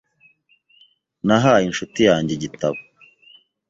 Nahaye 1.25 1.63
inshuti 1.69 1.99
yanjye 2.09 2.31
igitabo. 2.37 2.79